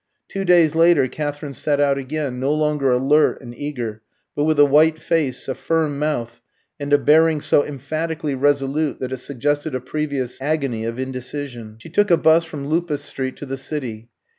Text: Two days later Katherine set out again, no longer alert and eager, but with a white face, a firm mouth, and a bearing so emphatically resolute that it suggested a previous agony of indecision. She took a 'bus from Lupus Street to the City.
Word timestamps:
Two 0.27 0.43
days 0.43 0.73
later 0.73 1.07
Katherine 1.07 1.53
set 1.53 1.79
out 1.79 1.99
again, 1.99 2.39
no 2.39 2.51
longer 2.51 2.91
alert 2.91 3.39
and 3.39 3.55
eager, 3.55 4.01
but 4.35 4.45
with 4.45 4.57
a 4.59 4.65
white 4.65 4.97
face, 4.97 5.47
a 5.47 5.53
firm 5.53 5.99
mouth, 5.99 6.41
and 6.79 6.91
a 6.91 6.97
bearing 6.97 7.39
so 7.39 7.63
emphatically 7.63 8.33
resolute 8.33 8.99
that 8.99 9.11
it 9.11 9.17
suggested 9.17 9.75
a 9.75 9.79
previous 9.79 10.41
agony 10.41 10.85
of 10.85 10.97
indecision. 10.97 11.75
She 11.77 11.89
took 11.91 12.09
a 12.09 12.17
'bus 12.17 12.45
from 12.45 12.65
Lupus 12.67 13.03
Street 13.03 13.35
to 13.35 13.45
the 13.45 13.57
City. 13.57 14.09